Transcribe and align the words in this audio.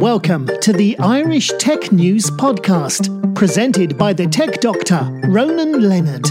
Welcome 0.00 0.48
to 0.62 0.72
the 0.72 0.98
Irish 0.98 1.52
Tech 1.58 1.92
News 1.92 2.30
Podcast, 2.30 3.34
presented 3.34 3.98
by 3.98 4.14
the 4.14 4.26
tech 4.26 4.58
doctor, 4.62 5.00
Ronan 5.24 5.86
Leonard. 5.86 6.26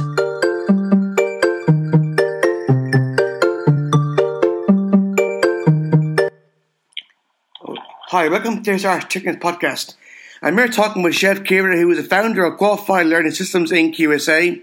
Hi, 8.08 8.28
welcome 8.28 8.64
to 8.64 8.72
this 8.72 8.84
Irish 8.84 9.06
Tech 9.06 9.26
News 9.26 9.36
Podcast. 9.36 9.94
I'm 10.42 10.58
here 10.58 10.68
talking 10.68 11.04
with 11.04 11.14
Shiv 11.14 11.44
Khera, 11.44 11.80
who 11.80 11.92
is 11.92 12.00
the 12.00 12.10
founder 12.10 12.46
of 12.46 12.58
Qualified 12.58 13.06
Learning 13.06 13.32
Systems 13.32 13.72
Inc. 13.72 14.00
USA. 14.00 14.60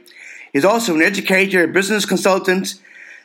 He's 0.52 0.64
also 0.64 0.96
an 0.96 1.02
educator, 1.02 1.68
business 1.68 2.06
consultant, 2.06 2.74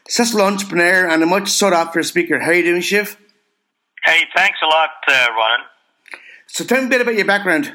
successful 0.07 0.41
entrepreneur, 0.43 1.09
and 1.09 1.23
a 1.23 1.25
much 1.25 1.49
sought 1.49 1.73
after 1.73 2.03
speaker. 2.03 2.39
How 2.39 2.51
are 2.51 2.53
you 2.53 2.65
doing, 2.65 2.81
Chef? 2.81 3.17
Hey, 4.05 4.25
thanks 4.35 4.59
a 4.61 4.67
lot, 4.67 4.91
uh, 5.07 5.27
Ronan. 5.35 5.70
So 6.51 6.65
tell 6.65 6.81
me 6.81 6.87
a 6.87 6.89
bit 6.89 6.99
about 6.99 7.15
your 7.15 7.23
background. 7.23 7.71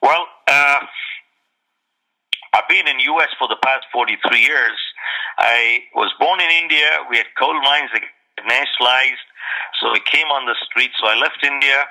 Well, 0.00 0.24
uh, 0.48 0.80
I've 2.54 2.66
been 2.66 2.88
in 2.88 2.96
the 2.96 3.04
U.S. 3.12 3.28
for 3.38 3.46
the 3.46 3.60
past 3.62 3.84
43 3.92 4.40
years. 4.40 4.78
I 5.36 5.84
was 5.94 6.10
born 6.18 6.40
in 6.40 6.48
India. 6.48 7.04
We 7.10 7.18
had 7.18 7.26
coal 7.38 7.52
mines 7.60 7.90
that 7.92 8.00
nationalized, 8.48 9.28
so 9.80 9.92
I 9.92 10.00
came 10.10 10.28
on 10.28 10.46
the 10.46 10.56
street. 10.64 10.90
So 10.98 11.08
I 11.08 11.20
left 11.20 11.44
India 11.44 11.84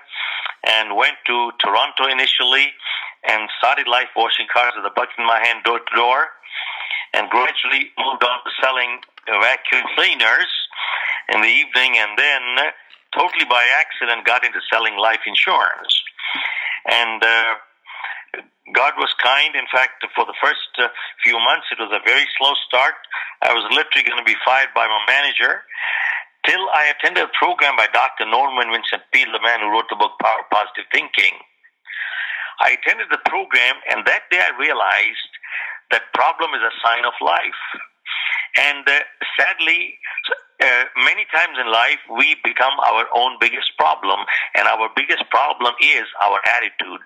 and 0.65 0.97
went 0.97 1.21
to 1.27 1.51
Toronto 1.61 2.09
initially 2.09 2.73
and 3.29 3.47
started 3.59 3.87
life 3.87 4.09
washing 4.17 4.47
cars 4.51 4.73
with 4.75 4.83
a 4.83 4.93
bucket 4.95 5.13
in 5.19 5.27
my 5.27 5.45
hand, 5.45 5.63
door 5.63 5.77
to 5.77 5.95
door, 5.95 6.25
and 7.13 7.29
gradually 7.29 7.93
moved 8.01 8.25
on 8.25 8.41
to 8.41 8.51
selling 8.57 8.97
vacuum 9.29 9.85
cleaners 9.93 10.49
in 11.37 11.41
the 11.41 11.53
evening, 11.53 12.01
and 12.01 12.17
then 12.17 12.73
totally 13.15 13.45
by 13.45 13.63
accident 13.79 14.25
got 14.25 14.45
into 14.45 14.59
selling 14.71 14.97
life 14.97 15.21
insurance. 15.25 15.93
And 16.89 17.23
uh, 17.23 17.53
God 18.73 18.93
was 18.97 19.09
kind. 19.21 19.55
In 19.55 19.65
fact, 19.71 20.05
for 20.15 20.25
the 20.25 20.37
first 20.41 20.69
uh, 20.77 20.89
few 21.23 21.37
months, 21.39 21.67
it 21.71 21.81
was 21.81 21.91
a 21.91 22.03
very 22.05 22.25
slow 22.37 22.53
start. 22.67 22.95
I 23.41 23.53
was 23.53 23.65
literally 23.73 24.05
going 24.05 24.19
to 24.19 24.27
be 24.27 24.37
fired 24.45 24.69
by 24.75 24.87
my 24.87 25.01
manager. 25.07 25.63
Till 26.45 26.69
I 26.71 26.93
attended 26.93 27.25
a 27.25 27.31
program 27.35 27.75
by 27.75 27.87
Dr. 27.91 28.25
Norman 28.25 28.71
Vincent 28.71 29.03
Peale, 29.11 29.31
the 29.33 29.43
man 29.43 29.59
who 29.59 29.69
wrote 29.69 29.89
the 29.89 29.99
book 29.99 30.15
Power 30.21 30.47
Positive 30.51 30.87
Thinking. 30.91 31.35
I 32.61 32.75
attended 32.75 33.07
the 33.11 33.23
program, 33.27 33.75
and 33.91 34.05
that 34.07 34.27
day 34.31 34.39
I 34.39 34.51
realized 34.59 35.31
that 35.91 36.11
problem 36.13 36.51
is 36.55 36.63
a 36.63 36.75
sign 36.83 37.03
of 37.03 37.15
life. 37.23 37.63
And 38.57 38.83
uh, 38.87 39.03
sadly, 39.39 39.99
uh, 40.61 40.83
many 41.05 41.25
times 41.31 41.57
in 41.59 41.71
life, 41.71 41.99
we 42.17 42.35
become 42.43 42.73
our 42.79 43.05
own 43.15 43.37
biggest 43.39 43.71
problem, 43.77 44.19
and 44.55 44.67
our 44.67 44.89
biggest 44.95 45.23
problem 45.29 45.73
is 45.81 46.05
our 46.21 46.39
attitude. 46.45 47.01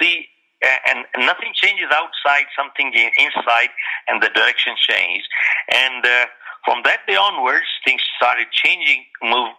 See, 0.00 0.28
uh, 0.64 0.78
and 0.88 1.26
nothing 1.26 1.52
changes 1.54 1.90
outside, 1.90 2.46
something 2.56 2.92
inside, 2.94 3.70
and 4.08 4.22
the 4.22 4.30
direction 4.30 4.74
changed. 4.78 5.28
And 5.72 6.04
uh, 6.04 6.26
from 6.64 6.82
that 6.84 7.04
day 7.06 7.16
onwards, 7.16 7.66
things 7.84 8.00
started 8.16 8.46
changing, 8.52 9.04
move 9.22 9.52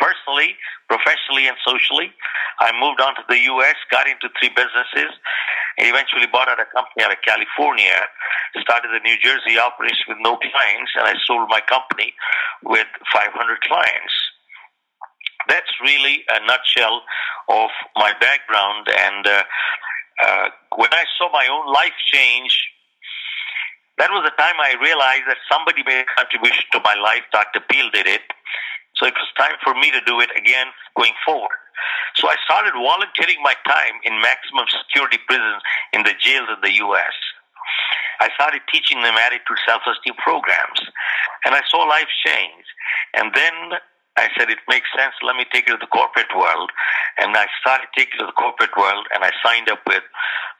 personally, 0.00 0.56
professionally, 0.88 1.46
and 1.46 1.56
socially. 1.62 2.10
I 2.60 2.72
moved 2.80 3.00
on 3.00 3.14
to 3.16 3.22
the 3.28 3.38
U.S., 3.54 3.76
got 3.90 4.08
into 4.08 4.32
three 4.40 4.48
businesses, 4.48 5.12
and 5.78 5.86
eventually 5.86 6.26
bought 6.26 6.48
out 6.48 6.58
a 6.58 6.66
company 6.72 7.04
out 7.04 7.12
of 7.12 7.20
California, 7.20 8.08
started 8.62 8.90
the 8.94 9.02
New 9.02 9.18
Jersey 9.18 9.58
operation 9.58 10.06
with 10.08 10.18
no 10.20 10.36
clients, 10.36 10.92
and 10.96 11.06
I 11.06 11.14
sold 11.26 11.48
my 11.48 11.60
company 11.66 12.14
with 12.62 12.86
500 13.12 13.60
clients. 13.62 14.14
That's 15.48 15.70
really 15.82 16.24
a 16.30 16.40
nutshell 16.46 17.02
of 17.48 17.70
my 17.96 18.12
background. 18.20 18.88
And 18.88 19.26
uh, 19.26 19.42
uh, 20.24 20.48
when 20.76 20.92
I 20.92 21.04
saw 21.18 21.30
my 21.32 21.46
own 21.50 21.72
life 21.72 21.96
change, 22.12 22.54
that 23.98 24.10
was 24.10 24.24
the 24.24 24.34
time 24.40 24.58
I 24.58 24.74
realized 24.82 25.26
that 25.28 25.38
somebody 25.50 25.82
made 25.86 26.02
a 26.02 26.10
contribution 26.18 26.64
to 26.72 26.80
my 26.82 26.94
life. 26.94 27.22
Dr. 27.30 27.60
Peale 27.70 27.90
did 27.90 28.06
it. 28.06 28.22
So 28.96 29.06
it 29.06 29.14
was 29.14 29.28
time 29.36 29.58
for 29.62 29.74
me 29.74 29.90
to 29.90 30.00
do 30.06 30.20
it 30.20 30.30
again 30.38 30.70
going 30.96 31.14
forward. 31.26 31.58
So 32.16 32.28
I 32.30 32.36
started 32.46 32.72
volunteering 32.74 33.42
my 33.42 33.54
time 33.66 33.98
in 34.06 34.20
maximum 34.22 34.66
security 34.70 35.18
prisons 35.26 35.62
in 35.92 36.02
the 36.06 36.14
jails 36.18 36.48
in 36.50 36.60
the 36.62 36.74
U.S. 36.86 37.14
I 38.24 38.32
started 38.32 38.64
teaching 38.72 39.04
them 39.04 39.12
attitude 39.20 39.60
self-esteem 39.68 40.16
programs, 40.16 40.80
and 41.44 41.52
I 41.52 41.60
saw 41.68 41.84
life 41.84 42.08
change. 42.24 42.64
And 43.12 43.36
then 43.36 43.76
I 44.16 44.32
said, 44.32 44.48
it 44.48 44.64
makes 44.64 44.88
sense. 44.96 45.12
Let 45.20 45.36
me 45.36 45.44
take 45.52 45.68
it 45.68 45.76
to 45.76 45.76
the 45.76 45.90
corporate 45.92 46.32
world. 46.32 46.72
And 47.20 47.36
I 47.36 47.44
started 47.60 47.92
taking 47.92 48.16
to 48.24 48.26
the 48.26 48.38
corporate 48.38 48.72
world, 48.80 49.04
and 49.12 49.20
I 49.20 49.30
signed 49.44 49.68
up 49.68 49.84
with 49.84 50.02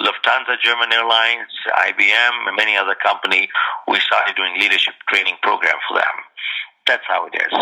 Lufthansa, 0.03 0.61
German 0.61 0.93
Airlines, 0.93 1.49
IBM, 1.89 2.35
and 2.53 2.57
many 2.57 2.77
other 2.77 2.97
companies. 3.01 3.49
We 3.89 3.97
started 4.01 4.37
doing 4.37 4.61
leadership 4.61 4.95
training 5.09 5.41
program 5.41 5.81
for 5.89 5.97
them. 5.97 6.17
That's 6.87 7.07
how 7.09 7.27
it 7.33 7.35
is. 7.41 7.55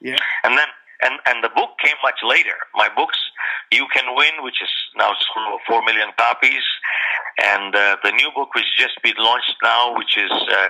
Yeah. 0.00 0.16
And 0.42 0.56
then 0.56 0.68
and 1.02 1.18
and 1.26 1.42
the 1.44 1.48
book 1.50 1.76
came 1.82 1.96
much 2.02 2.20
later. 2.22 2.56
My 2.74 2.88
books, 2.94 3.18
You 3.72 3.86
Can 3.92 4.14
Win, 4.16 4.44
which 4.44 4.62
is 4.62 4.70
now 4.96 5.12
four 5.66 5.82
million 5.84 6.08
copies, 6.16 6.64
and 7.42 7.74
uh, 7.74 7.96
the 8.02 8.10
new 8.12 8.30
book 8.34 8.54
which 8.54 8.64
just 8.76 9.00
been 9.02 9.14
launched 9.18 9.54
now, 9.62 9.96
which 9.96 10.16
is 10.16 10.30
uh, 10.30 10.68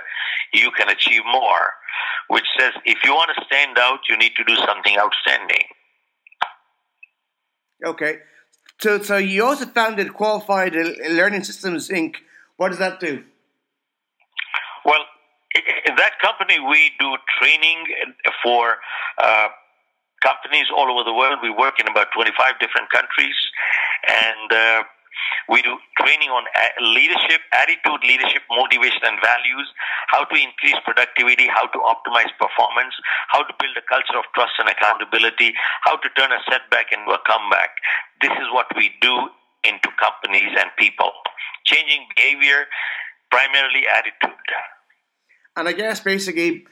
You 0.53 0.71
Can 0.77 0.89
Achieve 0.89 1.21
More, 1.25 1.73
which 2.27 2.45
says 2.59 2.73
if 2.85 2.99
you 3.03 3.11
want 3.13 3.31
to 3.35 3.45
stand 3.45 3.77
out, 3.77 3.99
you 4.09 4.17
need 4.17 4.33
to 4.35 4.43
do 4.43 4.55
something 4.55 4.97
outstanding. 4.97 5.65
Okay. 7.85 8.19
So, 8.79 9.01
so 9.01 9.17
you 9.17 9.45
also 9.45 9.65
founded 9.65 10.13
Qualified 10.13 10.73
Learning 10.73 11.43
Systems 11.43 11.89
Inc. 11.89 12.15
What 12.57 12.69
does 12.69 12.79
that 12.79 12.99
do? 12.99 13.23
Well, 14.85 15.01
in 15.85 15.95
that 15.97 16.13
company, 16.21 16.59
we 16.59 16.91
do 16.99 17.13
training 17.39 17.85
for 18.43 18.77
uh, 19.21 19.47
companies 20.23 20.65
all 20.75 20.89
over 20.89 21.03
the 21.03 21.13
world. 21.13 21.39
We 21.43 21.49
work 21.49 21.79
in 21.79 21.87
about 21.87 22.07
25 22.15 22.59
different 22.59 22.89
countries, 22.89 23.35
and 24.07 24.51
uh, 24.51 24.83
we 25.49 25.61
do 25.61 25.75
training 25.99 26.29
on 26.29 26.43
leadership, 26.95 27.41
attitude, 27.51 28.01
leadership, 28.07 28.43
motivation, 28.49 29.03
and 29.03 29.19
values, 29.19 29.67
how 30.07 30.23
to 30.23 30.35
increase 30.35 30.77
productivity, 30.85 31.47
how 31.47 31.67
to 31.67 31.79
optimize 31.83 32.31
performance, 32.39 32.95
how 33.29 33.43
to 33.43 33.53
build 33.59 33.75
a 33.75 33.85
culture 33.89 34.17
of 34.17 34.25
trust 34.35 34.55
and 34.59 34.69
accountability, 34.69 35.53
how 35.83 35.97
to 35.97 36.07
turn 36.17 36.31
a 36.31 36.39
setback 36.49 36.91
into 36.91 37.11
a 37.11 37.19
comeback. 37.27 37.75
This 38.21 38.31
is 38.31 38.47
what 38.53 38.67
we 38.75 38.91
do 39.01 39.13
into 39.63 39.89
companies 39.99 40.51
and 40.57 40.69
people. 40.77 41.11
Changing 41.65 42.07
behavior, 42.15 42.65
primarily 43.29 43.83
attitude. 43.87 44.47
And 45.55 45.67
I 45.67 45.73
guess 45.73 45.99
basically, 45.99 46.65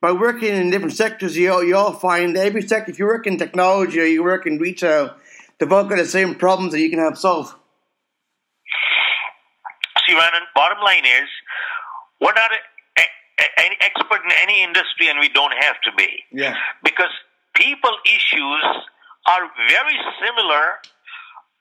by 0.00 0.12
working 0.12 0.54
in 0.54 0.70
different 0.70 0.92
sectors, 0.92 1.36
you 1.36 1.52
all, 1.52 1.64
you 1.64 1.76
all 1.76 1.92
find 1.92 2.36
every 2.36 2.62
sector, 2.62 2.92
if 2.92 2.98
you 2.98 3.06
work 3.06 3.26
in 3.26 3.38
technology 3.38 4.00
or 4.00 4.04
you 4.04 4.22
work 4.22 4.46
in 4.46 4.58
retail, 4.58 5.16
they've 5.58 5.72
all 5.72 5.84
got 5.84 5.96
the 5.96 6.04
same 6.04 6.34
problems 6.34 6.72
that 6.72 6.80
you 6.80 6.90
can 6.90 6.98
help 6.98 7.16
solve. 7.16 7.54
See, 10.06 10.14
Ronan, 10.14 10.46
bottom 10.54 10.78
line 10.84 11.04
is, 11.04 11.28
we're 12.20 12.34
not 12.34 12.50
a, 12.52 13.02
a, 13.02 13.46
an 13.66 13.72
expert 13.80 14.22
in 14.24 14.32
any 14.42 14.62
industry 14.62 15.08
and 15.08 15.18
we 15.18 15.28
don't 15.28 15.54
have 15.60 15.76
to 15.84 15.90
be. 15.96 16.08
Yeah. 16.32 16.54
Because 16.82 17.10
people 17.54 17.90
issues 18.06 18.64
are 19.28 19.50
very 19.68 19.98
similar 20.22 20.78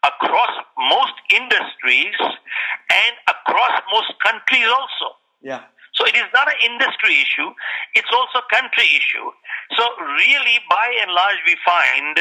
across 0.05 0.53
most 0.77 1.17
industries 1.33 2.15
and 2.21 3.13
across 3.27 3.81
most 3.91 4.13
countries 4.23 4.67
also. 4.69 5.17
Yeah. 5.41 5.63
So 5.95 6.05
it 6.05 6.15
is 6.15 6.27
not 6.33 6.47
an 6.47 6.59
industry 6.61 7.23
issue, 7.23 7.49
it's 7.95 8.11
also 8.11 8.43
a 8.43 8.47
country 8.51 8.83
issue. 8.99 9.31
So 9.79 9.83
really, 9.97 10.59
by 10.69 10.91
and 11.01 11.11
large, 11.11 11.39
we 11.47 11.55
find 11.65 12.19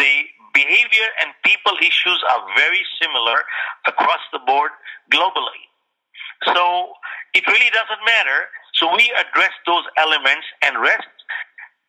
the 0.00 0.12
behavior 0.54 1.08
and 1.20 1.32
people 1.44 1.72
issues 1.80 2.20
are 2.30 2.42
very 2.56 2.82
similar 3.00 3.42
across 3.86 4.20
the 4.32 4.40
board 4.46 4.70
globally. 5.10 5.64
So 6.54 6.92
it 7.34 7.46
really 7.46 7.70
doesn't 7.70 8.02
matter. 8.04 8.48
So 8.74 8.94
we 8.96 9.12
address 9.16 9.52
those 9.66 9.84
elements 9.96 10.46
and 10.62 10.80
rest. 10.80 11.08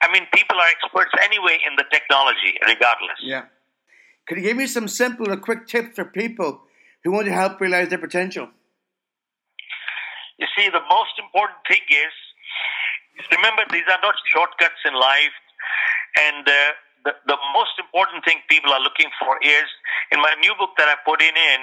I 0.02 0.12
mean, 0.12 0.28
people 0.34 0.58
are 0.58 0.68
experts 0.68 1.12
anyway 1.24 1.60
in 1.66 1.76
the 1.78 1.86
technology, 1.92 2.60
regardless. 2.62 3.20
Yeah. 3.22 3.46
Could 4.28 4.38
you 4.38 4.44
give 4.44 4.58
me 4.58 4.68
some 4.68 4.88
simple 4.88 5.32
or 5.32 5.38
quick 5.38 5.68
tips 5.68 5.96
for 5.96 6.06
people 6.06 6.62
who 7.04 7.12
want 7.12 7.26
to 7.26 7.34
help 7.34 7.60
realize 7.60 7.90
their 7.90 8.00
potential? 8.00 8.50
You 10.38 10.48
see, 10.58 10.70
the 10.70 10.84
most 10.90 11.16
important 11.20 11.60
thing 11.68 11.84
is 11.90 12.14
remember, 13.32 13.64
these 13.72 13.88
are 13.88 14.02
not 14.02 14.16
shortcuts 14.32 14.82
in 14.86 14.94
life. 14.94 15.36
And 16.20 16.48
uh, 16.48 16.72
the, 17.04 17.14
the 17.28 17.38
most 17.52 17.76
important 17.80 18.24
thing 18.24 18.40
people 18.48 18.72
are 18.72 18.80
looking 18.80 19.12
for 19.20 19.36
is 19.44 19.68
in 20.12 20.20
my 20.24 20.34
new 20.40 20.56
book 20.56 20.72
that 20.80 20.88
I 20.88 20.96
put 21.04 21.22
in, 21.22 21.36
in 21.36 21.62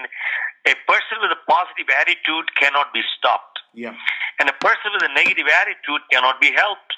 a 0.69 0.77
person 0.85 1.17
with 1.25 1.33
a 1.33 1.41
positive 1.49 1.89
attitude 1.97 2.53
cannot 2.61 2.93
be 2.93 3.01
stopped. 3.17 3.61
Yeah. 3.73 3.97
And 4.39 4.49
a 4.49 4.57
person 4.61 4.93
with 4.93 5.05
a 5.05 5.13
negative 5.17 5.49
attitude 5.49 6.03
cannot 6.13 6.41
be 6.41 6.53
helped. 6.53 6.93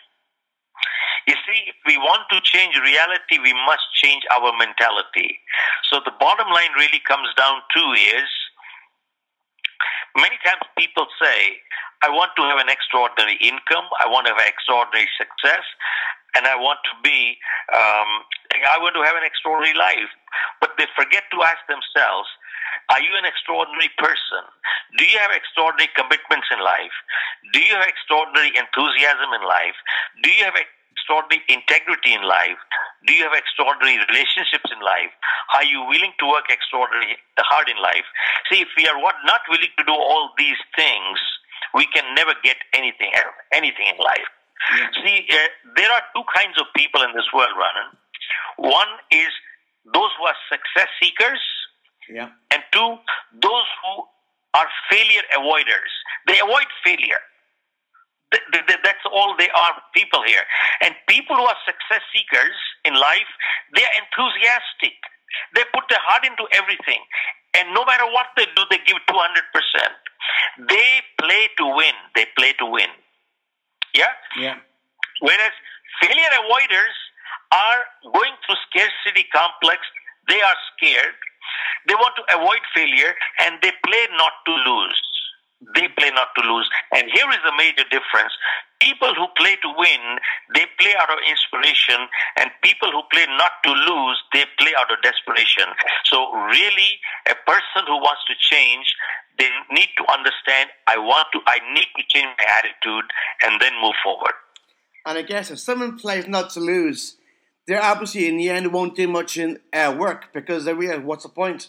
You 1.30 1.38
see, 1.46 1.70
if 1.70 1.78
we 1.86 1.94
want 1.98 2.26
to 2.34 2.42
change 2.42 2.74
reality, 2.74 3.38
we 3.38 3.54
must 3.66 3.86
change 3.94 4.26
our 4.34 4.50
mentality. 4.58 5.38
So 5.86 6.02
the 6.02 6.10
bottom 6.18 6.50
line 6.50 6.74
really 6.74 6.98
comes 7.06 7.30
down 7.38 7.62
to 7.62 7.82
is 7.94 8.30
many 10.18 10.34
times 10.42 10.66
people 10.74 11.06
say, 11.22 11.62
I 12.02 12.10
want 12.10 12.34
to 12.34 12.42
have 12.42 12.58
an 12.58 12.66
extraordinary 12.66 13.38
income, 13.38 13.86
I 14.02 14.10
want 14.10 14.26
to 14.26 14.34
have 14.34 14.42
extraordinary 14.42 15.06
success, 15.14 15.62
and 16.34 16.46
I 16.46 16.56
want 16.56 16.80
to 16.88 16.94
be, 17.04 17.36
um, 17.72 18.10
I 18.68 18.80
want 18.80 18.96
to 18.96 19.04
have 19.04 19.16
an 19.16 19.24
extraordinary 19.24 19.76
life. 19.76 20.10
But 20.60 20.76
they 20.78 20.88
forget 20.96 21.24
to 21.32 21.38
ask 21.44 21.60
themselves, 21.68 22.28
are 22.90 23.00
you 23.00 23.12
an 23.16 23.28
extraordinary 23.28 23.92
person? 24.00 24.44
Do 24.96 25.04
you 25.04 25.18
have 25.20 25.32
extraordinary 25.32 25.92
commitments 25.96 26.48
in 26.52 26.60
life? 26.60 26.96
Do 27.52 27.60
you 27.60 27.72
have 27.76 27.84
extraordinary 27.84 28.52
enthusiasm 28.56 29.30
in 29.32 29.44
life? 29.44 29.76
Do 30.24 30.28
you 30.32 30.44
have 30.44 30.56
extraordinary 30.56 31.44
integrity 31.48 32.12
in 32.16 32.24
life? 32.24 32.60
Do 33.06 33.12
you 33.12 33.24
have 33.24 33.36
extraordinary 33.36 33.98
relationships 34.08 34.68
in 34.72 34.80
life? 34.80 35.12
Are 35.56 35.64
you 35.64 35.84
willing 35.88 36.12
to 36.20 36.26
work 36.28 36.48
extraordinarily 36.48 37.18
hard 37.40 37.68
in 37.68 37.76
life? 37.80 38.06
See, 38.48 38.62
if 38.62 38.70
we 38.76 38.88
are 38.88 38.96
not 38.96 39.42
willing 39.48 39.72
to 39.78 39.84
do 39.84 39.92
all 39.92 40.30
these 40.38 40.60
things, 40.76 41.18
we 41.74 41.86
can 41.92 42.14
never 42.14 42.34
get 42.42 42.56
anything 42.72 43.12
anything 43.52 43.86
in 43.88 43.98
life. 43.98 44.28
See, 45.02 45.26
uh, 45.30 45.36
there 45.76 45.90
are 45.90 46.02
two 46.14 46.22
kinds 46.34 46.60
of 46.60 46.66
people 46.74 47.02
in 47.02 47.12
this 47.14 47.26
world, 47.34 47.50
Ronan. 47.56 47.90
One 48.56 48.92
is 49.10 49.30
those 49.92 50.10
who 50.18 50.24
are 50.24 50.38
success 50.48 50.88
seekers, 51.02 51.40
yeah. 52.08 52.30
and 52.50 52.62
two, 52.72 52.98
those 53.42 53.68
who 53.82 54.04
are 54.54 54.68
failure 54.90 55.26
avoiders. 55.36 55.92
They 56.26 56.38
avoid 56.38 56.68
failure. 56.84 57.22
That's 58.32 59.04
all 59.12 59.36
they 59.36 59.50
are, 59.50 59.74
people 59.94 60.22
here. 60.24 60.44
And 60.80 60.94
people 61.08 61.36
who 61.36 61.44
are 61.44 61.60
success 61.66 62.00
seekers 62.12 62.56
in 62.84 62.94
life, 62.94 63.28
they 63.74 63.84
are 63.84 63.94
enthusiastic. 64.00 64.96
They 65.54 65.64
put 65.74 65.84
their 65.90 66.00
heart 66.00 66.24
into 66.24 66.44
everything. 66.52 67.00
And 67.58 67.74
no 67.74 67.84
matter 67.84 68.04
what 68.08 68.32
they 68.36 68.46
do, 68.56 68.62
they 68.70 68.80
give 68.86 68.96
200%. 69.08 70.68
They 70.68 70.90
play 71.20 71.48
to 71.58 71.66
win. 71.76 71.96
They 72.14 72.26
play 72.36 72.52
to 72.60 72.66
win. 72.66 72.88
Yeah? 73.94 74.12
Yeah. 74.36 74.56
Whereas 75.20 75.54
failure 76.00 76.32
avoiders 76.40 76.96
are 77.52 78.12
going 78.12 78.34
through 78.44 78.56
scarcity 78.70 79.28
complex. 79.32 79.80
They 80.28 80.40
are 80.40 80.58
scared. 80.74 81.16
They 81.86 81.94
want 81.94 82.14
to 82.16 82.24
avoid 82.34 82.62
failure 82.74 83.14
and 83.40 83.58
they 83.62 83.72
play 83.84 84.04
not 84.16 84.32
to 84.46 84.52
lose. 84.52 85.02
They 85.74 85.86
play 85.94 86.10
not 86.10 86.34
to 86.36 86.42
lose. 86.42 86.68
And 86.90 87.06
here 87.12 87.28
is 87.30 87.38
the 87.46 87.54
major 87.56 87.86
difference. 87.86 88.34
People 88.80 89.14
who 89.14 89.30
play 89.38 89.54
to 89.62 89.70
win, 89.78 90.18
they 90.54 90.66
play 90.74 90.90
out 90.98 91.06
of 91.06 91.22
inspiration, 91.22 92.02
and 92.34 92.50
people 92.66 92.90
who 92.90 93.06
play 93.14 93.26
not 93.38 93.62
to 93.62 93.70
lose, 93.70 94.18
they 94.34 94.42
play 94.58 94.74
out 94.74 94.90
of 94.90 94.98
desperation. 95.06 95.70
So, 96.10 96.34
really, 96.50 96.98
a 97.30 97.38
person 97.46 97.86
who 97.86 98.02
wants 98.02 98.26
to 98.26 98.34
change, 98.42 98.90
they 99.38 99.48
need 99.70 99.88
to 99.96 100.04
understand 100.12 100.70
I 100.86 100.98
want 100.98 101.28
to, 101.32 101.40
I 101.46 101.58
need 101.74 101.88
to 101.96 102.02
change 102.08 102.28
my 102.38 102.46
attitude 102.58 103.04
and 103.44 103.60
then 103.60 103.72
move 103.80 103.94
forward. 104.02 104.34
And 105.06 105.18
I 105.18 105.22
guess 105.22 105.50
if 105.50 105.58
someone 105.58 105.98
plays 105.98 106.28
not 106.28 106.50
to 106.50 106.60
lose, 106.60 107.16
they're 107.66 107.82
obviously 107.82 108.28
in 108.28 108.36
the 108.36 108.50
end 108.50 108.72
won't 108.72 108.96
do 108.96 109.08
much 109.08 109.36
in 109.36 109.58
uh, 109.72 109.94
work 109.96 110.32
because 110.32 110.64
they 110.64 110.74
realize 110.74 111.04
what's 111.04 111.24
the 111.24 111.28
point. 111.28 111.68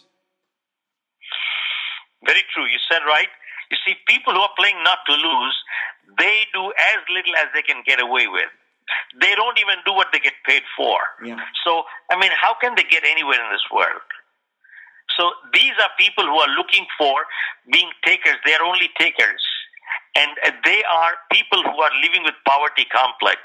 Very 2.25 2.43
true. 2.53 2.65
You 2.65 2.79
said 2.89 3.01
right. 3.05 3.27
You 3.71 3.77
see, 3.85 3.95
people 4.07 4.33
who 4.33 4.39
are 4.39 4.53
playing 4.57 4.77
not 4.83 4.99
to 5.07 5.13
lose, 5.13 5.55
they 6.19 6.45
do 6.53 6.71
as 6.71 6.99
little 7.09 7.35
as 7.35 7.47
they 7.53 7.61
can 7.61 7.83
get 7.85 7.99
away 7.99 8.27
with. 8.27 8.49
They 9.19 9.33
don't 9.35 9.57
even 9.57 9.75
do 9.85 9.93
what 9.93 10.07
they 10.11 10.19
get 10.19 10.33
paid 10.45 10.63
for. 10.75 10.97
Yeah. 11.23 11.39
So, 11.65 11.83
I 12.11 12.19
mean, 12.19 12.31
how 12.39 12.55
can 12.59 12.75
they 12.75 12.83
get 12.83 13.03
anywhere 13.03 13.39
in 13.39 13.51
this 13.51 13.65
world? 13.71 14.01
So 15.17 15.31
these 15.53 15.73
are 15.81 15.91
people 15.97 16.25
who 16.25 16.37
are 16.39 16.51
looking 16.57 16.85
for 16.97 17.25
being 17.71 17.89
takers. 18.05 18.37
They 18.45 18.53
are 18.53 18.63
only 18.63 18.89
takers. 18.97 19.41
And 20.15 20.29
they 20.63 20.83
are 20.85 21.13
people 21.31 21.61
who 21.63 21.77
are 21.81 21.93
living 22.01 22.23
with 22.23 22.37
poverty 22.45 22.85
complex. 22.93 23.41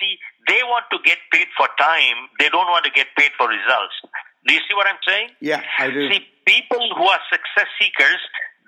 See, 0.00 0.18
they 0.48 0.60
want 0.64 0.84
to 0.92 0.98
get 1.04 1.18
paid 1.32 1.48
for 1.56 1.68
time. 1.78 2.28
They 2.38 2.48
don't 2.48 2.68
want 2.68 2.84
to 2.84 2.92
get 2.92 3.08
paid 3.16 3.32
for 3.36 3.48
results. 3.48 3.96
Do 4.46 4.52
you 4.52 4.60
see 4.68 4.74
what 4.74 4.86
I'm 4.86 5.00
saying? 5.06 5.30
Yeah, 5.40 5.62
I 5.78 5.90
do. 5.90 6.10
See, 6.10 6.26
people 6.44 6.82
who 6.96 7.04
are 7.04 7.20
success 7.30 7.68
seekers, 7.80 8.20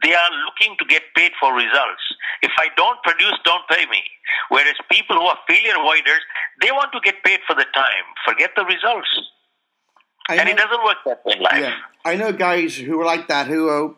they 0.02 0.14
are 0.14 0.30
looking 0.46 0.76
to 0.78 0.84
get 0.86 1.02
paid 1.16 1.32
for 1.40 1.52
results. 1.52 2.04
If 2.42 2.52
I 2.58 2.68
don't 2.76 3.00
produce, 3.02 3.34
don't 3.44 3.66
pay 3.68 3.84
me. 3.86 4.02
Whereas 4.48 4.76
people 4.90 5.16
who 5.16 5.26
are 5.26 5.38
failure 5.48 5.74
avoiders, 5.74 6.22
they 6.60 6.70
want 6.70 6.92
to 6.92 7.00
get 7.00 7.22
paid 7.24 7.40
for 7.46 7.54
the 7.54 7.66
time. 7.74 8.06
Forget 8.24 8.52
the 8.56 8.64
results. 8.64 9.08
I 10.28 10.36
and 10.36 10.46
know, 10.46 10.52
it 10.52 10.56
doesn't 10.56 10.84
work 10.84 10.96
that 11.04 11.24
way 11.24 11.34
in 11.36 11.42
life. 11.42 11.60
Yeah, 11.60 11.74
I 12.04 12.16
know 12.16 12.32
guys 12.32 12.76
who 12.76 13.00
are 13.00 13.04
like 13.04 13.28
that, 13.28 13.46
who 13.46 13.68
are, 13.68 13.94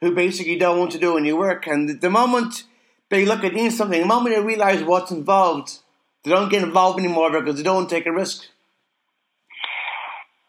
who 0.00 0.14
basically 0.14 0.56
don't 0.56 0.78
want 0.78 0.92
to 0.92 0.98
do 0.98 1.16
any 1.16 1.32
work, 1.32 1.66
and 1.66 2.00
the 2.00 2.10
moment 2.10 2.64
they 3.10 3.24
look 3.24 3.44
at 3.44 3.54
doing 3.54 3.70
something, 3.70 4.00
the 4.00 4.06
moment 4.06 4.34
they 4.34 4.42
realize 4.42 4.82
what's 4.82 5.10
involved, 5.10 5.78
they 6.22 6.30
don't 6.30 6.50
get 6.50 6.62
involved 6.62 6.98
anymore 6.98 7.30
because 7.30 7.56
they 7.56 7.62
don't 7.62 7.90
take 7.90 8.06
a 8.06 8.12
risk. 8.12 8.46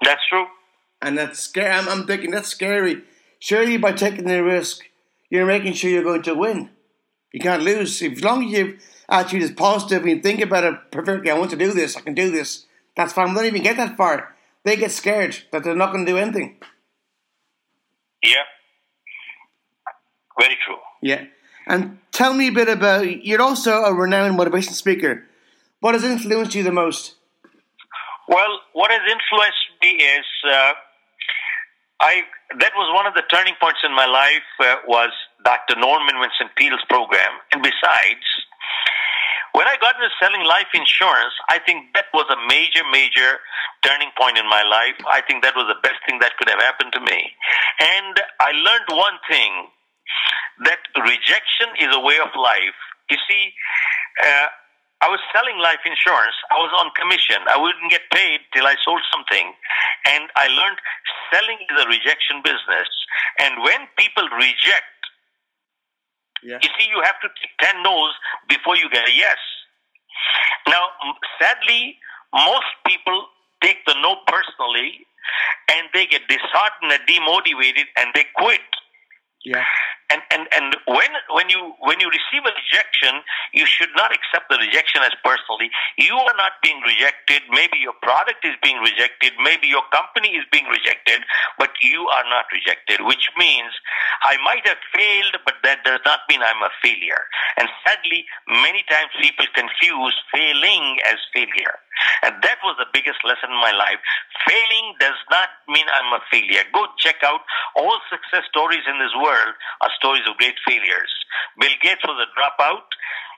That's 0.03 0.21
true. 0.29 0.45
And 1.01 1.17
that's 1.17 1.39
scary. 1.39 1.69
I'm, 1.69 1.87
I'm 1.89 2.07
thinking 2.07 2.31
that's 2.31 2.47
scary. 2.47 3.03
Surely 3.39 3.77
by 3.77 3.91
taking 3.91 4.25
the 4.25 4.43
risk, 4.43 4.83
you're 5.29 5.45
making 5.45 5.73
sure 5.73 5.89
you're 5.89 6.03
going 6.03 6.23
to 6.23 6.35
win. 6.35 6.69
You 7.31 7.39
can't 7.39 7.63
lose. 7.63 8.01
If, 8.01 8.13
as 8.13 8.23
long 8.23 8.45
as 8.45 8.51
your 8.51 8.73
attitude 9.09 9.43
is 9.43 9.51
positive 9.51 10.03
and 10.03 10.09
you 10.09 10.21
think 10.21 10.41
about 10.41 10.63
it 10.63 10.75
perfectly, 10.91 11.29
I 11.29 11.37
want 11.37 11.51
to 11.51 11.57
do 11.57 11.73
this, 11.73 11.97
I 11.97 12.01
can 12.01 12.13
do 12.13 12.31
this, 12.31 12.65
that's 12.95 13.13
fine. 13.13 13.29
We 13.29 13.35
don't 13.35 13.45
even 13.45 13.63
get 13.63 13.77
that 13.77 13.97
far. 13.97 14.34
They 14.65 14.75
get 14.75 14.91
scared 14.91 15.37
that 15.51 15.63
they're 15.63 15.75
not 15.75 15.93
going 15.93 16.05
to 16.05 16.11
do 16.11 16.17
anything. 16.17 16.57
Yeah. 18.23 18.43
Very 20.39 20.57
true. 20.65 20.77
Yeah. 21.01 21.25
And 21.67 21.99
tell 22.11 22.33
me 22.33 22.47
a 22.47 22.51
bit 22.51 22.67
about 22.67 23.23
you're 23.23 23.41
also 23.41 23.83
a 23.83 23.93
renowned 23.93 24.35
motivation 24.35 24.73
speaker. 24.73 25.23
What 25.79 25.93
has 25.93 26.03
influenced 26.03 26.55
you 26.55 26.63
the 26.63 26.71
most? 26.71 27.13
Well, 28.27 28.59
what 28.73 28.89
has 28.89 29.01
influenced 29.01 29.65
me 29.83 30.03
is 30.03 30.25
uh, 30.49 30.73
I 32.01 32.23
that 32.59 32.71
was 32.75 32.93
one 32.93 33.05
of 33.05 33.13
the 33.13 33.23
turning 33.31 33.53
points 33.61 33.79
in 33.83 33.95
my 33.95 34.05
life 34.07 34.49
uh, 34.59 34.75
was 34.87 35.11
Dr. 35.43 35.79
Norman 35.79 36.15
Vincent 36.19 36.55
Peale's 36.57 36.83
program, 36.89 37.31
and 37.51 37.61
besides, 37.61 38.25
when 39.55 39.67
I 39.67 39.79
got 39.79 39.95
into 39.95 40.11
selling 40.19 40.43
life 40.43 40.67
insurance, 40.75 41.33
I 41.47 41.59
think 41.63 41.95
that 41.95 42.11
was 42.13 42.27
a 42.27 42.39
major, 42.47 42.83
major 42.91 43.39
turning 43.81 44.11
point 44.19 44.37
in 44.37 44.45
my 44.45 44.63
life. 44.67 44.99
I 45.07 45.21
think 45.23 45.43
that 45.43 45.55
was 45.55 45.71
the 45.71 45.79
best 45.79 46.03
thing 46.05 46.19
that 46.19 46.35
could 46.37 46.49
have 46.49 46.59
happened 46.59 46.91
to 46.93 47.01
me, 47.01 47.31
and 47.79 48.15
I 48.43 48.51
learned 48.51 48.89
one 48.91 49.17
thing 49.31 49.71
that 50.67 50.79
rejection 50.95 51.71
is 51.79 51.89
a 51.91 51.99
way 51.99 52.19
of 52.19 52.31
life. 52.35 52.79
You 53.09 53.17
see, 53.27 53.51
uh, 54.23 54.47
I 55.03 55.11
was 55.11 55.19
selling 55.35 55.59
life 55.59 55.83
insurance. 55.83 56.37
I 56.49 56.57
was 56.57 56.71
on 56.79 56.89
commission. 56.95 57.43
I 57.51 57.59
wouldn't 57.59 57.91
get 57.91 58.07
paid 58.09 58.39
till 58.55 58.65
I 58.65 58.79
sold 58.81 59.03
something. 59.11 59.53
And 60.07 60.31
I 60.39 60.47
learned 60.47 60.79
selling 61.29 61.59
is 61.59 61.77
a 61.83 61.87
rejection 61.87 62.39
business. 62.41 62.87
And 63.43 63.59
when 63.61 63.91
people 63.99 64.23
reject, 64.39 64.95
yeah. 66.41 66.63
you 66.63 66.69
see, 66.79 66.87
you 66.87 67.03
have 67.03 67.19
to 67.21 67.29
take 67.37 67.53
10 67.59 67.83
no's 67.83 68.15
before 68.47 68.77
you 68.77 68.89
get 68.89 69.03
a 69.03 69.11
yes. 69.11 69.37
Now, 70.67 70.87
sadly, 71.41 71.97
most 72.33 72.65
people 72.85 73.27
take 73.61 73.77
the 73.87 73.95
no 74.01 74.17
personally 74.27 75.05
and 75.71 75.87
they 75.93 76.05
get 76.05 76.21
disheartened 76.27 76.91
and 76.91 77.01
demotivated 77.07 77.85
and 77.97 78.09
they 78.13 78.25
quit. 78.35 78.61
Yeah. 79.43 79.63
And, 80.13 80.21
and 80.29 80.45
and 80.53 80.77
when 80.85 81.11
when 81.33 81.49
you 81.49 81.73
when 81.81 81.97
you 81.99 82.05
receive 82.13 82.45
a 82.45 82.53
rejection, 82.53 83.25
you 83.57 83.65
should 83.65 83.89
not 83.97 84.13
accept 84.13 84.53
the 84.53 84.57
rejection 84.61 85.01
as 85.01 85.17
personally. 85.25 85.73
You 85.97 86.13
are 86.13 86.37
not 86.37 86.61
being 86.61 86.77
rejected. 86.85 87.41
Maybe 87.49 87.81
your 87.81 87.97
product 88.05 88.45
is 88.45 88.53
being 88.61 88.77
rejected. 88.85 89.33
Maybe 89.41 89.65
your 89.65 89.81
company 89.89 90.37
is 90.37 90.45
being 90.53 90.69
rejected, 90.69 91.25
but 91.57 91.73
you 91.81 92.05
are 92.05 92.27
not 92.29 92.45
rejected. 92.53 93.01
Which 93.01 93.33
means 93.33 93.73
I 94.21 94.37
might 94.45 94.61
have 94.69 94.77
failed, 94.93 95.41
but 95.41 95.57
that 95.65 95.81
does 95.81 96.05
not 96.05 96.21
mean 96.29 96.45
I'm 96.45 96.61
a 96.61 96.69
failure. 96.85 97.25
And 97.57 97.65
sadly, 97.81 98.29
many 98.61 98.85
times 98.85 99.09
people 99.17 99.49
confuse 99.57 100.13
failing 100.29 101.01
as 101.09 101.17
failure. 101.33 101.81
And 102.23 102.35
that 102.43 102.59
was 102.63 102.75
the 102.77 102.91
biggest 102.91 103.23
lesson 103.23 103.49
in 103.49 103.61
my 103.63 103.71
life. 103.71 103.97
Failing 104.43 104.87
does 104.99 105.17
not 105.31 105.49
mean 105.67 105.85
I'm 105.89 106.13
a 106.13 106.21
failure. 106.29 106.61
Go 106.73 106.85
check 106.99 107.23
out 107.23 107.41
all 107.75 107.97
success 108.11 108.43
stories 108.51 108.83
in 108.85 108.99
this 108.99 109.15
world 109.15 109.55
are 109.81 109.93
stories 109.97 110.23
of 110.29 110.37
great 110.37 110.55
failures. 110.67 111.11
Bill 111.59 111.75
Gates 111.81 112.01
was 112.03 112.17
a 112.25 112.29
dropout. 112.37 112.87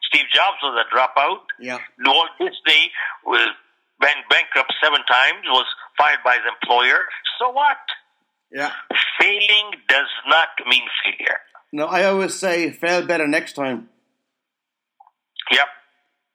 Steve 0.10 0.26
Jobs 0.34 0.58
was 0.64 0.84
a 0.84 0.96
dropout. 0.96 1.44
Yeah. 1.60 1.80
Walt 2.06 2.30
Disney 2.40 2.92
was, 3.26 3.50
went 4.02 4.18
bankrupt 4.30 4.74
seven 4.84 5.02
times, 5.10 5.44
was 5.48 5.66
fired 5.98 6.20
by 6.24 6.36
his 6.36 6.44
employer. 6.54 7.00
So 7.40 7.50
what? 7.52 7.78
Yeah. 8.52 8.72
Failing 9.20 9.72
does 9.88 10.08
not 10.28 10.50
mean 10.70 10.84
failure. 11.04 11.40
No, 11.74 11.88
I 11.88 12.06
always 12.06 12.34
say 12.34 12.72
fail 12.72 13.06
better 13.06 13.28
next 13.28 13.54
time. 13.54 13.90
Yep. 15.52 15.68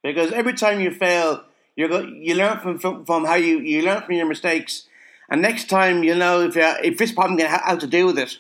Because 0.03 0.33
every 0.33 0.55
time 0.55 0.81
you 0.81 0.91
fail, 0.91 1.45
You 1.75 1.89
go, 1.89 2.01
you 2.05 2.35
learn 2.37 2.61
from, 2.61 2.79
from 2.79 3.07
from 3.09 3.25
how 3.25 3.37
you 3.41 3.57
you 3.65 3.81
learn 3.81 4.03
from 4.05 4.15
your 4.15 4.29
mistakes, 4.29 4.85
and 5.31 5.41
next 5.41 5.71
time 5.73 6.05
you 6.05 6.15
know 6.15 6.45
if 6.45 6.53
if 6.85 6.99
this 7.01 7.13
problem, 7.17 7.41
how 7.41 7.77
to 7.81 7.89
deal 7.89 8.07
with 8.13 8.19
it. 8.21 8.37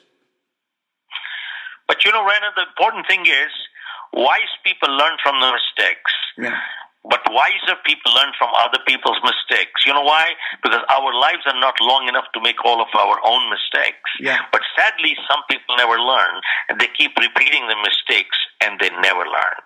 But 1.88 2.04
you 2.04 2.12
know, 2.12 2.22
Rena, 2.22 2.52
the 2.56 2.66
important 2.68 3.06
thing 3.06 3.26
is 3.26 3.52
wise 4.12 4.52
people 4.64 4.90
learn 4.90 5.16
from 5.22 5.40
their 5.40 5.52
mistakes. 5.52 6.12
Yeah. 6.38 6.58
But 7.04 7.20
wiser 7.30 7.74
people 7.84 8.14
learn 8.14 8.30
from 8.38 8.50
other 8.54 8.78
people's 8.86 9.18
mistakes. 9.24 9.82
You 9.84 9.92
know 9.92 10.06
why? 10.06 10.38
Because 10.62 10.86
our 10.88 11.12
lives 11.12 11.42
are 11.46 11.58
not 11.58 11.74
long 11.80 12.06
enough 12.06 12.26
to 12.34 12.40
make 12.40 12.64
all 12.64 12.80
of 12.80 12.86
our 12.94 13.18
own 13.26 13.50
mistakes. 13.50 14.06
Yeah. 14.20 14.38
But 14.52 14.62
sadly, 14.78 15.16
some 15.28 15.42
people 15.50 15.76
never 15.76 15.98
learn, 15.98 16.40
and 16.68 16.80
they 16.80 16.86
keep 16.96 17.10
repeating 17.18 17.66
the 17.66 17.76
mistakes, 17.82 18.38
and 18.62 18.78
they 18.78 18.90
never 19.02 19.26
learn. 19.26 19.58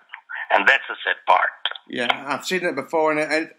And 0.49 0.67
that's 0.67 0.83
the 0.89 0.95
sad 1.05 1.17
part. 1.27 1.51
Yeah, 1.89 2.25
I've 2.27 2.45
seen 2.45 2.65
it 2.65 2.75
before, 2.75 3.11
and, 3.11 3.19
and 3.19 3.51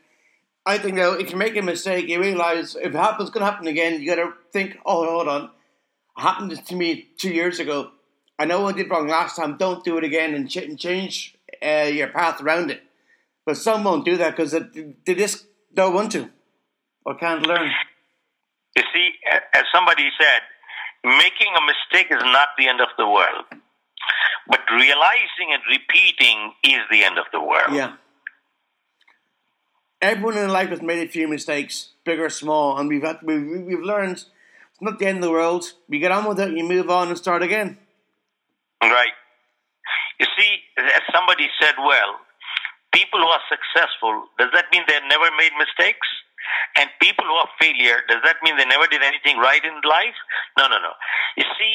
I 0.67 0.79
think 0.79 0.97
though, 0.97 1.15
if 1.15 1.31
you 1.31 1.37
make 1.37 1.57
a 1.57 1.62
mistake, 1.62 2.09
you 2.09 2.21
realize 2.21 2.75
if 2.75 2.95
it 2.95 2.95
happens, 2.95 3.29
it's 3.29 3.35
going 3.35 3.47
to 3.47 3.50
happen 3.50 3.69
again. 3.69 4.00
You 4.00 4.15
got 4.15 4.23
to 4.23 4.33
think, 4.53 4.77
oh, 4.85 5.09
hold 5.09 5.29
on, 5.29 5.45
it 5.45 5.50
happened 6.21 6.67
to 6.67 6.75
me 6.75 7.09
two 7.19 7.31
years 7.31 7.61
ago. 7.61 7.93
I 8.38 8.45
know 8.45 8.66
I 8.66 8.73
did 8.73 8.90
wrong 8.90 9.09
last 9.09 9.37
time. 9.37 9.57
Don't 9.57 9.85
do 9.85 9.99
it 9.99 10.04
again, 10.04 10.35
and, 10.35 10.49
ch- 10.49 10.59
and 10.59 10.78
change 10.78 11.37
uh, 11.64 11.90
your 11.92 12.09
path 12.09 12.40
around 12.40 12.71
it. 12.71 12.83
But 13.45 13.57
some 13.57 13.83
won't 13.85 14.04
do 14.04 14.16
that 14.18 14.37
because 14.37 14.52
they 14.52 15.14
just 15.14 15.47
don't 15.75 15.95
want 15.95 16.12
to 16.12 16.30
or 17.04 17.16
can't 17.16 17.47
learn. 17.47 17.71
You 18.76 18.83
see, 18.92 19.11
as 19.54 19.64
somebody 19.75 20.09
said, 20.21 20.42
making 21.04 21.49
a 21.57 21.64
mistake 21.64 22.09
is 22.11 22.23
not 22.23 22.49
the 22.59 22.68
end 22.68 22.80
of 22.80 22.88
the 22.99 23.07
world. 23.07 23.47
But 24.47 24.61
realizing 24.71 25.52
and 25.52 25.62
repeating 25.71 26.52
is 26.62 26.80
the 26.90 27.04
end 27.04 27.18
of 27.18 27.25
the 27.33 27.40
world. 27.40 27.73
Yeah. 27.73 27.95
Everyone 30.00 30.38
in 30.38 30.50
life 30.50 30.68
has 30.68 30.80
made 30.80 31.07
a 31.07 31.11
few 31.11 31.26
mistakes, 31.26 31.90
big 32.04 32.21
or 32.21 32.30
small, 32.30 32.78
and 32.78 32.88
we've 32.88 33.02
had, 33.02 33.18
we've, 33.23 33.45
we've 33.66 33.80
learned 33.80 34.12
it's 34.12 34.26
not 34.80 34.99
the 34.99 35.07
end 35.07 35.18
of 35.18 35.25
the 35.25 35.33
world. 35.33 35.73
You 35.88 35.99
get 35.99 36.12
on 36.12 36.25
with 36.26 36.38
it, 36.38 36.57
you 36.57 36.64
move 36.64 36.88
on 36.88 37.09
and 37.09 37.18
start 37.18 37.42
again. 37.42 37.78
Right. 38.82 39.16
You 40.20 40.26
see, 40.38 40.62
as 40.78 41.02
somebody 41.14 41.49
said 41.61 41.75
well, 41.78 42.18
people 42.92 43.20
who 43.20 43.28
are 43.28 43.44
successful, 43.49 44.26
does 44.38 44.50
that 44.54 44.66
mean 44.73 44.82
they 44.88 44.99
never 45.08 45.30
made 45.37 45.52
mistakes? 45.58 46.06
And 46.76 46.88
people 47.00 47.25
who 47.26 47.35
are 47.35 47.50
failure, 47.61 48.02
does 48.08 48.23
that 48.25 48.37
mean 48.42 48.56
they 48.56 48.64
never 48.64 48.87
did 48.87 49.02
anything 49.02 49.38
right 49.38 49.62
in 49.64 49.75
life? 49.85 50.16
No, 50.56 50.68
no, 50.68 50.78
no. 50.78 50.94
You 51.37 51.44
see, 51.58 51.75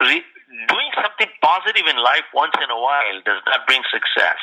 re- 0.00 0.28
doing 0.68 0.90
something 1.00 1.28
positive 1.42 1.86
in 1.88 1.96
life 1.96 2.28
once 2.34 2.54
in 2.62 2.70
a 2.70 2.78
while 2.78 3.18
does 3.24 3.40
not 3.46 3.66
bring 3.66 3.82
success. 3.90 4.40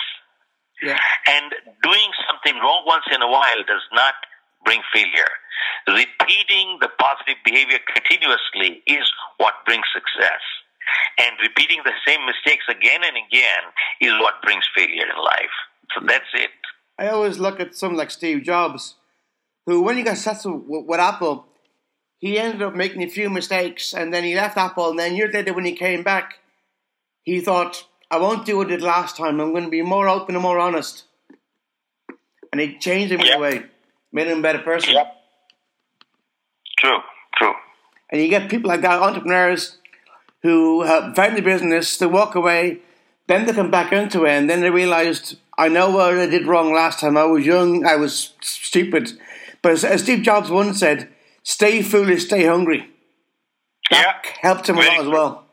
Yeah. 0.82 0.98
And 1.28 1.54
doing 1.84 2.10
something 2.28 2.60
wrong 2.62 2.84
once 2.86 3.06
in 3.14 3.22
a 3.22 3.30
while 3.30 3.62
does 3.68 3.86
not 3.94 4.16
bring 4.66 4.82
failure. 4.94 5.30
Repeating 5.88 6.80
the 6.82 6.90
positive 7.00 7.38
behavior 7.44 7.80
continuously 7.94 8.82
is 8.88 9.06
what 9.38 9.54
brings 9.66 9.86
success. 9.94 10.42
And 11.18 11.32
repeating 11.42 11.82
the 11.84 11.94
same 12.08 12.26
mistakes 12.26 12.66
again 12.70 13.02
and 13.04 13.18
again 13.18 13.64
is 14.02 14.14
what 14.20 14.42
brings 14.44 14.64
failure 14.76 15.04
in 15.04 15.24
life. 15.24 15.56
So 15.94 16.06
that's 16.06 16.32
it. 16.34 16.50
I 16.98 17.08
always 17.08 17.40
look 17.40 17.60
at 17.60 17.76
someone 17.76 17.98
like 17.98 18.12
Steve 18.12 18.44
Jobs, 18.44 18.96
who, 19.66 19.82
when 19.82 19.98
he 19.98 20.04
got 20.04 20.18
successful 20.18 20.62
with, 20.66 20.86
with 20.86 21.00
Apple, 21.00 21.46
he 22.20 22.38
ended 22.38 22.62
up 22.62 22.76
making 22.76 23.02
a 23.02 23.10
few 23.10 23.30
mistakes, 23.30 23.94
and 23.94 24.14
then 24.14 24.24
he 24.24 24.36
left 24.36 24.58
Apple. 24.58 24.90
And 24.90 25.00
then 25.00 25.16
years 25.16 25.34
later, 25.34 25.54
when 25.54 25.66
he 25.66 25.74
came 25.74 26.04
back, 26.04 26.40
he 27.24 27.40
thought, 27.40 27.86
"I 28.12 28.18
won't 28.18 28.46
do 28.46 28.58
what 28.58 28.68
I 28.68 28.72
did 28.72 28.82
last 28.82 29.16
time. 29.16 29.40
I'm 29.40 29.52
going 29.52 29.64
to 29.64 29.70
be 29.70 29.82
more 29.82 30.10
open 30.10 30.36
and 30.36 30.44
more 30.44 30.60
honest." 30.60 31.06
And 32.52 32.60
he 32.60 32.78
changed 32.78 33.14
him 33.14 33.22
in 33.22 33.34
a 33.34 33.40
way, 33.40 33.64
made 34.12 34.28
him 34.28 34.40
a 34.40 34.42
better 34.42 34.60
person. 34.60 34.96
Yep. 34.96 35.16
True, 36.80 37.00
true. 37.38 37.54
And 38.10 38.22
you 38.22 38.28
get 38.28 38.50
people 38.50 38.68
like 38.68 38.82
that, 38.82 39.02
entrepreneurs, 39.02 39.78
who 40.42 40.84
have 40.84 41.16
found 41.16 41.38
the 41.38 41.42
business, 41.42 41.98
they 41.98 42.06
walk 42.06 42.36
away, 42.36 42.80
then 43.28 43.46
they 43.46 43.54
come 43.54 43.72
back 43.72 43.92
into 43.92 44.26
it, 44.26 44.32
and 44.32 44.50
then 44.50 44.62
they 44.62 44.70
realized, 44.70 45.38
I 45.58 45.68
know 45.68 45.90
what 45.92 46.18
I 46.18 46.26
did 46.26 46.48
wrong 46.48 46.74
last 46.74 47.00
time. 47.00 47.18
I 47.18 47.26
was 47.26 47.46
young, 47.46 47.86
I 47.86 47.96
was 47.96 48.34
stupid. 48.42 49.12
But 49.62 49.74
as, 49.74 49.84
as 49.84 50.02
Steve 50.02 50.24
Jobs 50.24 50.50
once 50.50 50.80
said, 50.80 51.10
stay 51.44 51.82
foolish, 51.82 52.26
stay 52.26 52.46
hungry. 52.46 52.90
Yeah. 53.92 54.14
Helped 54.42 54.70
him 54.70 54.78
a 54.78 54.82
lot 54.82 55.00
as 55.02 55.08
well. 55.08 55.46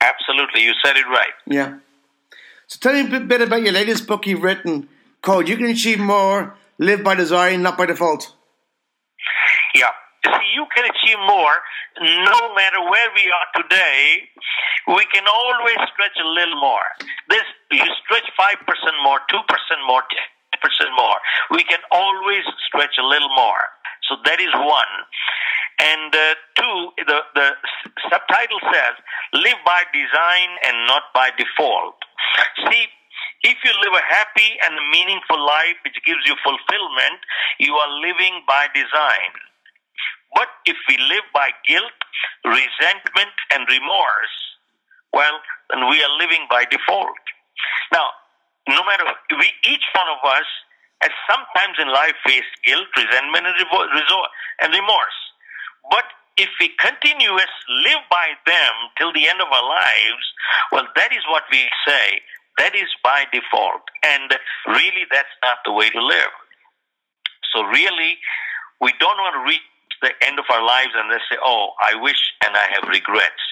Absolutely. 0.00 0.62
You 0.62 0.72
said 0.84 0.96
it 0.96 1.06
right. 1.06 1.32
Yeah. 1.46 1.78
So 2.66 2.78
tell 2.80 2.92
me 2.92 3.00
a 3.00 3.10
bit, 3.10 3.28
bit 3.28 3.40
about 3.40 3.62
your 3.62 3.72
latest 3.72 4.06
book 4.06 4.26
you've 4.26 4.42
written 4.42 4.88
called 5.22 5.48
You 5.48 5.56
Can 5.56 5.66
Achieve 5.66 5.98
More, 5.98 6.56
Live 6.78 7.02
by 7.02 7.14
Design, 7.14 7.62
Not 7.62 7.78
by 7.78 7.86
Default. 7.86 8.34
Yeah. 9.74 9.88
See, 10.24 10.48
you 10.56 10.66
can 10.74 10.88
achieve 10.88 11.20
more 11.26 11.56
no 12.00 12.54
matter 12.56 12.80
where 12.80 13.10
we 13.14 13.28
are 13.28 13.48
today. 13.60 14.24
We 14.88 15.04
can 15.12 15.24
always 15.28 15.78
stretch 15.92 16.16
a 16.20 16.28
little 16.28 16.60
more. 16.60 16.84
This, 17.28 17.44
you 17.70 17.84
stretch 18.04 18.28
5% 18.36 18.64
more, 19.04 19.20
2% 19.28 19.40
more, 19.86 20.02
10% 20.60 20.96
more. 20.96 21.18
We 21.50 21.64
can 21.64 21.80
always 21.92 22.44
stretch 22.68 22.96
a 22.98 23.06
little 23.06 23.32
more. 23.36 23.64
So 24.08 24.16
that 24.24 24.40
is 24.40 24.52
one. 24.54 24.92
And 25.80 26.14
uh, 26.14 26.34
two, 26.56 26.76
the, 27.04 27.18
the 27.34 27.48
subtitle 28.08 28.60
says, 28.72 28.94
live 29.32 29.60
by 29.64 29.82
design 29.92 30.48
and 30.66 30.86
not 30.86 31.10
by 31.12 31.30
default. 31.36 31.96
See, 32.68 32.86
if 33.44 33.58
you 33.64 33.72
live 33.82 33.92
a 33.92 34.04
happy 34.08 34.56
and 34.64 34.72
meaningful 34.90 35.36
life 35.36 35.76
which 35.84 35.98
gives 36.06 36.24
you 36.26 36.34
fulfillment, 36.44 37.20
you 37.58 37.74
are 37.74 37.90
living 38.00 38.40
by 38.46 38.68
design. 38.72 39.32
But 40.34 40.48
if 40.66 40.76
we 40.88 40.98
live 40.98 41.24
by 41.32 41.50
guilt, 41.66 41.98
resentment, 42.44 43.34
and 43.54 43.66
remorse, 43.70 44.36
well, 45.12 45.38
then 45.70 45.88
we 45.88 46.02
are 46.02 46.18
living 46.18 46.46
by 46.50 46.66
default. 46.66 47.22
Now, 47.92 48.10
no 48.68 48.82
matter 48.82 49.04
we, 49.38 49.46
each 49.70 49.86
one 49.94 50.10
of 50.10 50.18
us 50.26 50.48
has 51.02 51.12
sometimes 51.30 51.78
in 51.78 51.88
life 51.88 52.18
faced 52.26 52.50
guilt, 52.66 52.88
resentment, 52.96 53.46
and, 53.46 54.72
remorse. 54.72 55.20
But 55.90 56.04
if 56.36 56.48
we 56.58 56.74
continuous 56.80 57.52
live 57.84 58.02
by 58.10 58.34
them 58.46 58.74
till 58.98 59.12
the 59.12 59.28
end 59.28 59.40
of 59.40 59.48
our 59.48 59.68
lives, 59.68 60.24
well, 60.72 60.88
that 60.96 61.12
is 61.12 61.22
what 61.30 61.44
we 61.52 61.68
say. 61.86 62.20
That 62.58 62.74
is 62.74 62.88
by 63.02 63.26
default. 63.32 63.82
And 64.02 64.34
really, 64.66 65.06
that's 65.10 65.34
not 65.42 65.58
the 65.64 65.72
way 65.72 65.90
to 65.90 66.02
live. 66.02 66.34
So 67.52 67.62
really, 67.62 68.18
we 68.80 68.92
don't 68.98 69.18
want 69.18 69.34
to 69.34 69.44
reach 69.46 69.62
the 70.04 70.12
end 70.28 70.38
of 70.38 70.44
our 70.52 70.62
lives 70.62 70.92
and 70.94 71.10
they 71.10 71.22
say, 71.32 71.40
oh, 71.42 71.72
I 71.80 71.96
wish 71.96 72.20
and 72.44 72.54
I 72.54 72.68
have 72.76 72.84
regrets. 72.88 73.42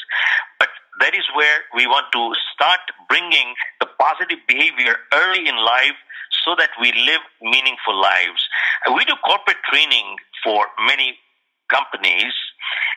But 0.61 0.69
that 1.01 1.15
is 1.17 1.25
where 1.35 1.65
we 1.75 1.87
want 1.87 2.13
to 2.13 2.33
start 2.55 2.81
bringing 3.09 3.57
the 3.81 3.89
positive 3.99 4.39
behavior 4.47 4.95
early 5.13 5.49
in 5.49 5.57
life 5.57 5.97
so 6.45 6.55
that 6.59 6.71
we 6.81 6.93
live 6.93 7.25
meaningful 7.41 7.97
lives. 7.97 8.41
We 8.95 9.05
do 9.05 9.15
corporate 9.25 9.63
training 9.71 10.17
for 10.45 10.67
many 10.87 11.17
companies. 11.73 12.37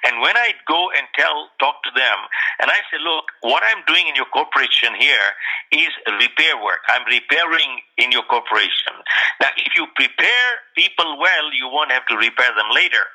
And 0.04 0.22
when 0.22 0.36
I 0.38 0.54
go 0.68 0.92
and 0.92 1.08
tell, 1.16 1.50
talk 1.60 1.82
to 1.88 1.92
them, 1.96 2.18
and 2.60 2.70
I 2.70 2.80
say, 2.92 3.00
look, 3.02 3.26
what 3.42 3.64
I'm 3.64 3.82
doing 3.88 4.08
in 4.08 4.16
your 4.16 4.30
corporation 4.30 4.94
here 5.00 5.30
is 5.72 5.90
repair 6.20 6.60
work. 6.62 6.84
I'm 6.92 7.08
repairing 7.08 7.82
in 7.98 8.12
your 8.12 8.24
corporation. 8.28 8.94
Now, 9.42 9.50
if 9.58 9.74
you 9.76 9.88
prepare 9.96 10.50
people 10.76 11.18
well, 11.18 11.54
you 11.56 11.68
won't 11.72 11.92
have 11.92 12.06
to 12.08 12.16
repair 12.18 12.52
them 12.54 12.70
later. 12.74 13.06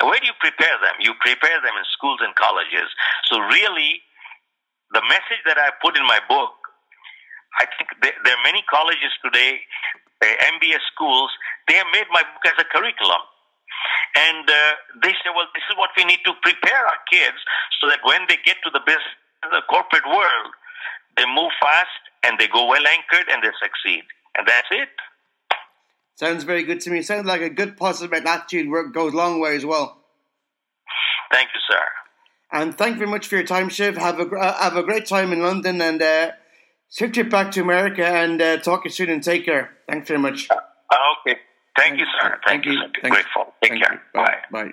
And 0.00 0.08
where 0.08 0.18
do 0.18 0.26
you 0.26 0.36
prepare 0.40 0.76
them? 0.82 0.98
You 1.00 1.14
prepare 1.20 1.60
them 1.62 1.74
in 1.76 1.84
schools 1.92 2.20
and 2.22 2.34
colleges. 2.34 2.88
So 3.30 3.38
really, 3.38 4.02
the 4.92 5.02
message 5.08 5.42
that 5.46 5.58
I 5.58 5.72
put 5.80 5.96
in 5.96 6.04
my 6.04 6.20
book, 6.28 6.52
I 7.60 7.66
think 7.76 7.90
there, 8.00 8.12
are 8.12 8.44
many 8.44 8.64
colleges 8.68 9.12
today, 9.24 9.60
uh, 10.20 10.26
MBS 10.56 10.82
schools, 10.92 11.30
they 11.68 11.74
have 11.74 11.88
made 11.92 12.08
my 12.10 12.22
book 12.22 12.44
as 12.46 12.58
a 12.58 12.66
curriculum. 12.68 13.22
And 14.16 14.44
uh, 14.44 14.72
they 15.02 15.12
say, 15.24 15.32
well, 15.32 15.48
this 15.56 15.64
is 15.70 15.76
what 15.76 15.90
we 15.96 16.04
need 16.04 16.20
to 16.28 16.32
prepare 16.44 16.84
our 16.84 17.00
kids 17.08 17.40
so 17.80 17.88
that 17.88 18.00
when 18.04 18.28
they 18.28 18.36
get 18.44 18.60
to 18.64 18.70
the 18.70 18.80
business, 18.84 19.16
the 19.50 19.64
corporate 19.68 20.06
world, 20.06 20.52
they 21.16 21.24
move 21.26 21.50
fast 21.60 22.02
and 22.22 22.38
they 22.38 22.48
go 22.48 22.66
well 22.68 22.84
anchored 22.86 23.28
and 23.32 23.42
they 23.42 23.52
succeed. 23.58 24.04
And 24.36 24.46
that's 24.46 24.68
it. 24.70 24.92
Sounds 26.16 26.44
very 26.44 26.62
good 26.62 26.80
to 26.82 26.90
me. 26.90 27.02
Sounds 27.02 27.26
like 27.26 27.40
a 27.40 27.50
good 27.50 27.76
positive 27.76 28.12
attitude 28.12 28.70
work 28.70 28.94
goes 28.94 29.12
a 29.12 29.16
long 29.16 29.40
way 29.40 29.56
as 29.56 29.64
well. 29.64 29.98
Thank 31.32 31.48
you, 31.54 31.60
sir. 31.70 31.82
And 32.52 32.76
thank 32.76 32.94
you 32.94 32.98
very 32.98 33.10
much 33.10 33.26
for 33.26 33.36
your 33.36 33.46
time, 33.46 33.68
Shiv. 33.70 33.96
Have 33.96 34.20
a 34.20 34.26
uh, 34.26 34.62
have 34.62 34.76
a 34.76 34.82
great 34.82 35.06
time 35.06 35.32
in 35.32 35.42
London 35.42 35.80
and 35.80 36.02
uh, 36.02 36.32
shift 36.90 37.16
you 37.16 37.24
back 37.24 37.50
to 37.52 37.62
America 37.62 38.06
and 38.06 38.40
uh, 38.42 38.58
talk 38.58 38.82
to 38.82 38.88
you 38.88 38.92
soon 38.92 39.08
and 39.08 39.22
take 39.22 39.46
care. 39.46 39.70
Thanks 39.88 40.08
very 40.08 40.20
much. 40.20 40.48
Okay. 40.50 41.38
Thank 41.78 41.98
you, 41.98 42.04
sir. 42.20 42.38
Thank, 42.46 42.66
you. 42.66 42.74
sir. 42.74 42.80
Thank 43.00 43.04
you. 43.04 43.10
Grateful. 43.10 43.54
Take 43.62 43.70
Thank 43.72 43.84
care. 43.84 43.94
you. 43.94 44.20
Bye. 44.20 44.36
Bye. 44.50 44.72